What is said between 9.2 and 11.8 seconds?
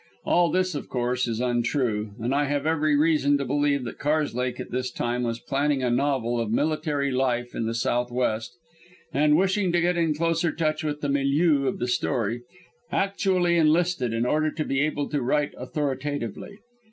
wishing to get in closer touch with the milieu of